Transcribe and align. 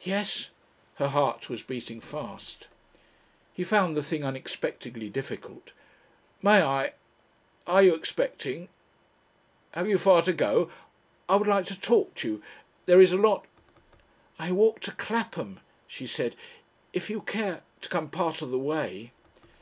"Yes?" 0.00 0.48
Her 0.94 1.08
heart 1.08 1.50
was 1.50 1.62
beating 1.62 2.00
fast. 2.00 2.68
He 3.52 3.64
found 3.64 3.94
the 3.98 4.02
thing 4.02 4.24
unexpectedly 4.24 5.10
difficult. 5.10 5.74
"May 6.40 6.62
I? 6.62 6.94
Are 7.66 7.82
you 7.82 7.94
expecting? 7.94 8.70
Have 9.72 9.86
you 9.86 9.98
far 9.98 10.22
to 10.22 10.32
go? 10.32 10.70
I 11.28 11.36
would 11.36 11.48
like 11.48 11.66
to 11.66 11.78
talk 11.78 12.14
to 12.14 12.28
you. 12.28 12.42
There 12.86 13.02
is 13.02 13.12
a 13.12 13.18
lot..." 13.18 13.44
"I 14.38 14.52
walk 14.52 14.80
to 14.80 14.92
Clapham," 14.92 15.60
she 15.86 16.06
said. 16.06 16.34
"If 16.94 17.10
you 17.10 17.20
care... 17.20 17.62
to 17.82 17.90
come 17.90 18.08
part 18.08 18.40
of 18.40 18.48
the 18.50 18.58
way 18.58 19.12